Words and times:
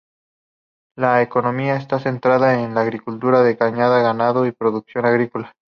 La 0.97 1.21
economía 1.21 1.75
está 1.75 1.99
centrada 1.99 2.59
en 2.63 2.73
la 2.73 2.81
agricultura 2.81 3.43
de 3.43 3.55
caña, 3.55 3.87
ganado 4.01 4.47
y 4.47 4.51
productos 4.51 5.03
agrícola. 5.05 5.53